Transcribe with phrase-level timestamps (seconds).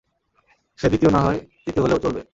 [0.79, 2.21] সে দ্বিতীয় নাহয় তৃতীয় হলেও, চলবে।